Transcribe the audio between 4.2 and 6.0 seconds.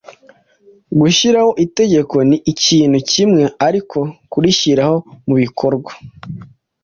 kurishyira mu bikorwa